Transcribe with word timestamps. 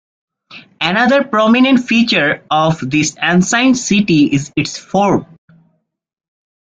Another 0.81 1.23
prominent 1.23 1.87
feature 1.87 2.43
of 2.49 2.79
this 2.79 3.15
ancient 3.21 3.77
city 3.77 4.23
is 4.33 4.51
its 4.57 4.75
fort. 4.75 5.27